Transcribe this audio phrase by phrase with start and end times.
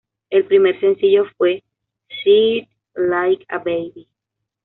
[0.31, 1.63] El primer sencillo fue
[2.23, 4.07] "See It Like a Baby".